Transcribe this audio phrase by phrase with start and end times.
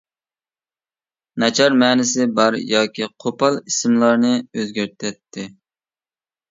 [1.43, 5.49] ناچار مەنىسى بار ياكى قوپال ئىسىملارنى ئۆزگەرتەتتى.